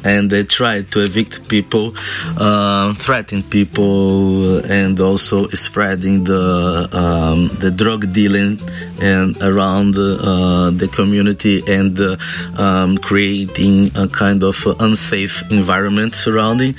[0.04, 1.94] and they try to evict people,
[2.36, 8.60] uh, threaten people, and also spreading the um, the drug dealing
[9.00, 12.16] and around uh, the community and uh,
[12.56, 16.74] um, creating a kind of unsafe environment surrounding.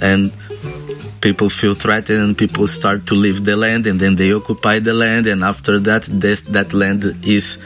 [0.00, 0.32] And
[1.20, 4.92] people feel threatened and people start to leave the land and then they occupy the
[4.92, 5.26] land.
[5.26, 7.58] And after that this, that land is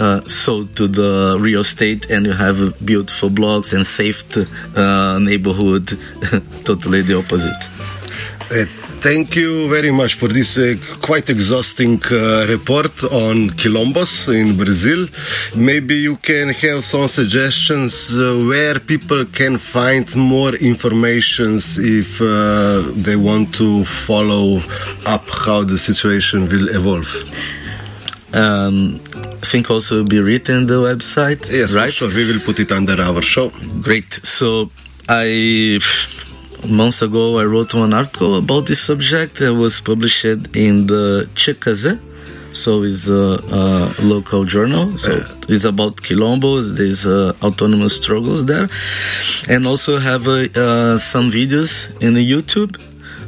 [0.00, 5.86] uh, sold to the real estate and you have beautiful blocks and safe uh, neighborhood
[6.64, 7.62] totally the opposite
[8.50, 8.64] uh,
[9.00, 15.08] Thank you very much for this uh, quite exhausting uh, report on quilombos in Brazil.
[15.56, 22.92] Maybe you can have some suggestions uh, where people can find more information if uh,
[22.94, 24.58] they want to follow
[25.06, 27.10] up how the situation will evolve.
[28.34, 29.00] Um,
[29.42, 31.50] I think also will be written the website.
[31.50, 31.92] Yes, right?
[31.92, 32.08] sure.
[32.08, 33.50] We will put it under our show.
[33.80, 34.20] Great.
[34.24, 34.70] So
[35.08, 35.80] I
[36.68, 39.40] months ago I wrote one article about this subject.
[39.40, 41.98] It was published in the Chikaze,
[42.52, 44.96] so it's a, a, local journal.
[44.98, 46.76] So uh, it's about quilombos.
[46.76, 48.68] There's uh, autonomous struggles there,
[49.48, 52.78] and also have uh, some videos in the YouTube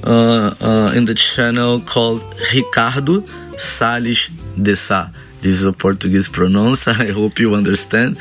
[0.05, 2.23] uh, in the channel called
[2.55, 3.25] Ricardo
[3.57, 4.31] Salles
[4.61, 5.11] de Sá.
[5.43, 6.87] This is a Portuguese pronounce.
[7.07, 8.17] I hope you understand,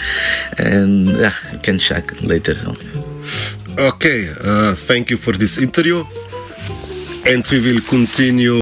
[0.57, 2.75] and yeah, you can check later on.
[3.77, 6.03] Okay, uh, thank you for this interview,
[7.27, 8.59] and we will continue.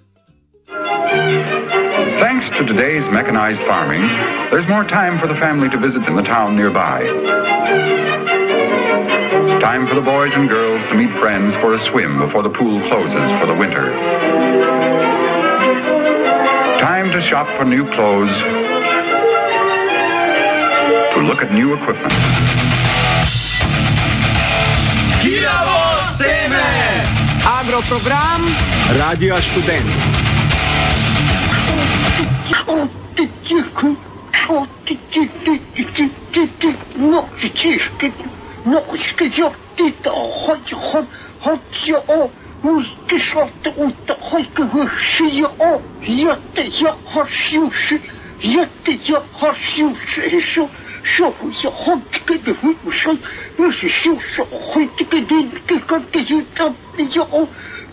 [2.20, 4.01] Thanks to today's mechanized farming,
[4.51, 7.07] there's more time for the family to visit in the town nearby.
[9.62, 12.82] Time for the boys and girls to meet friends for a swim before the pool
[12.89, 14.99] closes for the winter.
[16.80, 18.32] Time to shop for new clothes,
[21.13, 22.13] to look at new equipment.
[25.19, 27.03] Kiravo Seme!
[27.43, 28.47] Agroprogram
[28.97, 30.19] Radio Student.
[42.62, 45.80] 我至少得我得好个个十一二，
[46.26, 47.99] 要得要好修饰，
[48.41, 50.68] 要得要好修饰一首，
[51.01, 53.18] 社会要好这个的会不上，
[53.57, 57.26] 要是修饰会这个的这个的就当的要，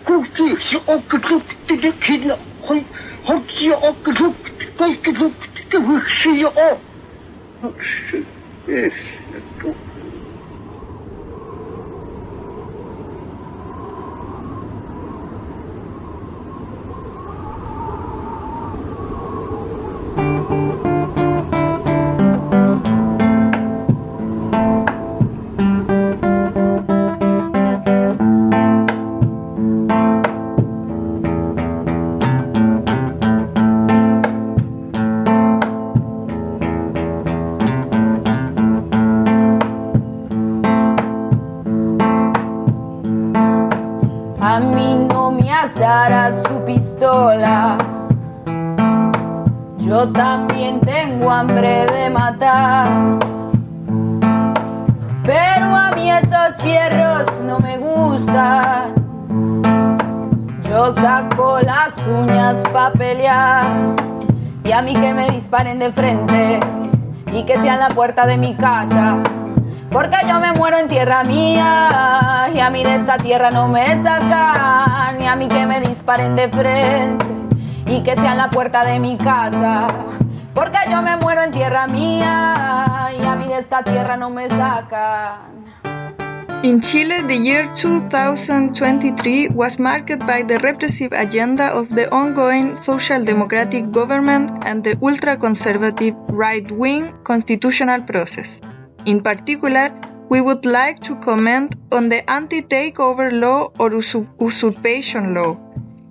[0.02, 2.82] 估计是二个六的的天了，会
[3.22, 4.34] 好几二个六，
[4.78, 5.30] 二个六
[5.70, 6.76] 的会十一二，
[7.80, 8.24] 是，
[8.68, 8.90] 哎，
[9.60, 9.72] 不。
[65.56, 66.60] Disparen de frente.
[67.32, 69.16] Y que sean la puerta de mi casa.
[69.90, 74.02] Porque yo me muero en tierra mía y a mí de esta tierra no me
[74.02, 77.24] sacan, ni a mí que me disparen de frente
[77.86, 79.86] y que sean la puerta de mi casa.
[80.52, 84.50] Porque yo me muero en tierra mía y a mí de esta tierra no me
[84.50, 85.55] sacan.
[86.62, 93.22] In Chile, the year 2023 was marked by the repressive agenda of the ongoing social
[93.24, 98.62] democratic government and the ultra conservative right wing constitutional process.
[99.04, 99.94] In particular,
[100.30, 105.60] we would like to comment on the anti takeover law or usurp- usurpation law.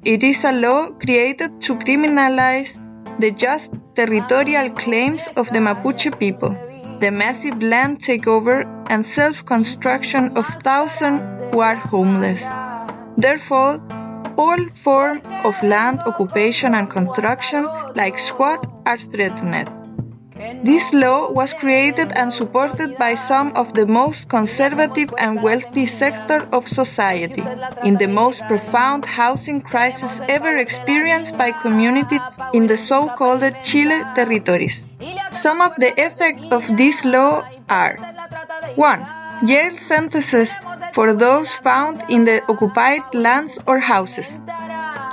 [0.04, 2.80] It is a law created to criminalize
[3.20, 6.56] the just territorial claims of the Mapuche people,
[7.00, 12.49] the massive land takeover and self construction of thousands who are homeless.
[13.17, 13.81] Therefore,
[14.38, 17.65] all forms of land occupation and construction,
[17.95, 19.74] like squat, are threatened.
[20.64, 26.48] This law was created and supported by some of the most conservative and wealthy sector
[26.52, 27.43] of society
[27.84, 34.86] in the most profound housing crisis ever experienced by communities in the so-called Chile territories.
[35.32, 37.98] Some of the effects of this law are
[38.76, 39.24] 1.
[39.43, 40.57] Jail sentences
[40.93, 44.39] for those found in the occupied lands or houses.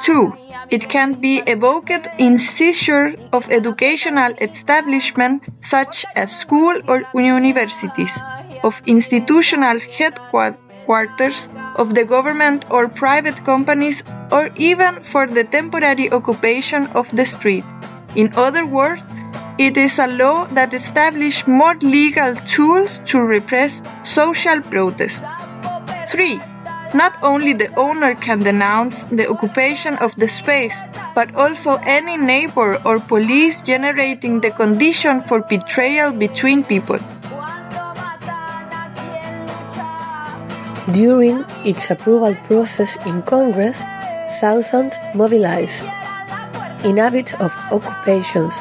[0.05, 0.33] 2.
[0.71, 8.21] It can be evoked in seizure of educational establishments such as school or universities,
[8.63, 16.87] of institutional headquarters of the government or private companies, or even for the temporary occupation
[16.89, 17.65] of the street.
[18.15, 19.05] In other words,
[19.59, 25.23] it is a law that establishes more legal tools to repress social protest.
[26.09, 26.41] 3.
[26.95, 30.83] Not only the owner can denounce the occupation of the space,
[31.15, 36.99] but also any neighbor or police generating the condition for betrayal between people.
[40.93, 43.81] During its approval process in Congress,
[44.41, 45.85] thousands mobilized.
[46.85, 48.61] Inhabitants of occupations,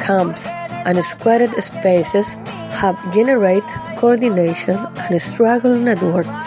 [0.00, 0.46] camps,
[0.86, 2.34] and squared spaces
[2.80, 6.46] have generated coordination and struggle networks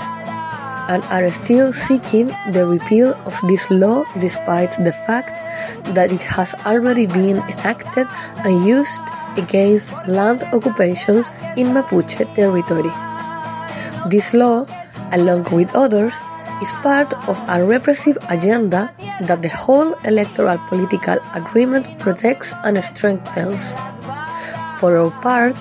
[0.89, 5.31] and are still seeking the repeal of this law despite the fact
[5.95, 8.07] that it has already been enacted
[8.43, 9.03] and used
[9.37, 12.91] against land occupations in Mapuche territory.
[14.09, 14.65] This law,
[15.11, 16.15] along with others,
[16.61, 23.73] is part of a repressive agenda that the whole electoral political agreement protects and strengthens.
[24.79, 25.57] For our part,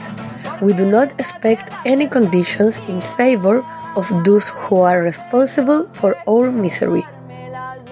[0.63, 3.65] we do not expect any conditions in favor
[3.97, 7.05] of those who are responsible for our misery.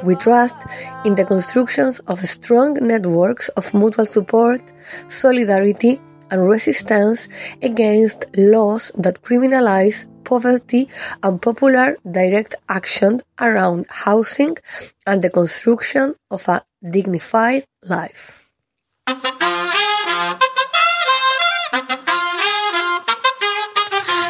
[0.02, 0.56] We trust
[1.04, 4.60] in the constructions of strong networks of mutual support,
[5.08, 6.00] solidarity,
[6.30, 7.28] and resistance
[7.62, 10.88] against laws that criminalize poverty
[11.22, 14.56] and popular direct action around housing
[15.06, 18.34] and the construction of a dignified life.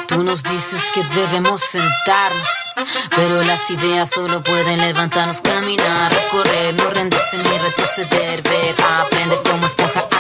[0.06, 2.72] Tú nos dices que debemos sentarnos,
[3.14, 9.66] pero las ideas solo pueden levantarnos, caminar, correr, no rendirse ni retroceder, ver, aprender como
[9.66, 10.17] esponja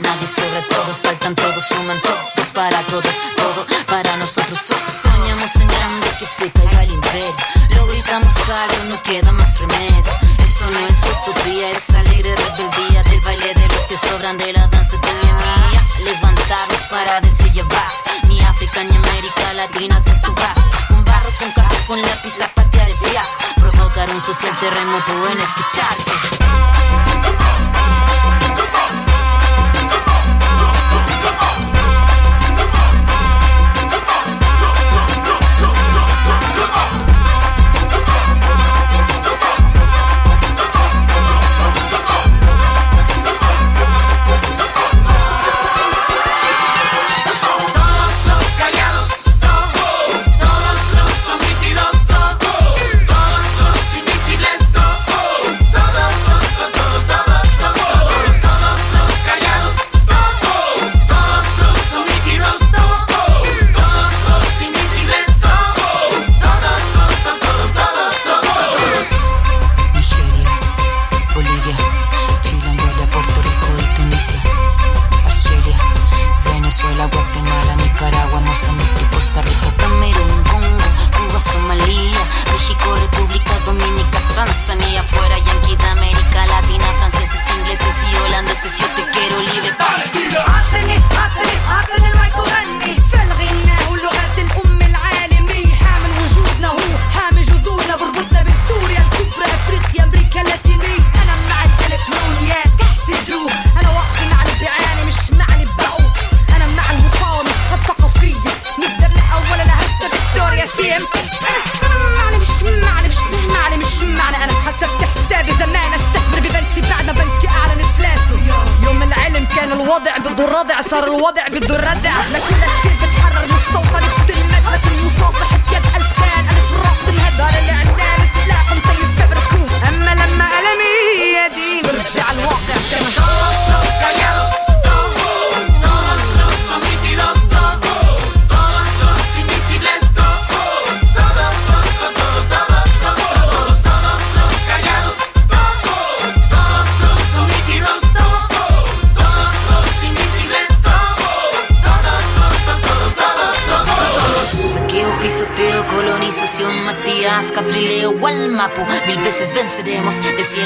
[0.00, 2.50] Nadie sobre todos, faltan todos, suman todos.
[2.52, 4.58] Para todos, todo para nosotros.
[4.58, 7.36] Soñamos en grande que se pega el imperio.
[7.76, 10.02] Lo gritamos algo, no queda más remedio.
[10.42, 14.66] Esto no es utopía, es alegre rebeldía del baile de los que sobran de la
[14.66, 15.82] danza de mi mía.
[16.04, 17.92] Levantarnos para desoyevar.
[18.24, 20.54] Ni África ni América Latina se suba.
[20.90, 23.36] Un barro con casco, con lápiz a patear el fiasco.
[23.60, 26.39] Provocar un social terremoto en este escucharte.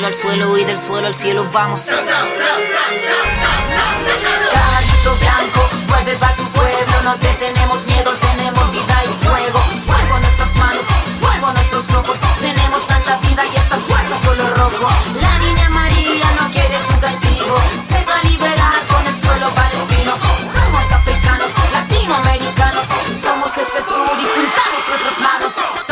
[0.04, 1.86] cielo al suelo y del suelo al cielo vamos.
[4.52, 9.60] Caballito blanco, vuelve pa' tu pueblo, no te tenemos miedo, tenemos vida y fuego.
[9.80, 10.86] Fuego nuestras manos,
[11.20, 14.88] fuego nuestros ojos, tenemos tanta vida y esta fuerza color rojo.
[15.14, 20.18] La niña María no quiere tu castigo, se va a liberar con el suelo palestino.
[20.38, 25.83] Somos africanos, latinoamericanos, somos este sur y juntamos nuestras manos.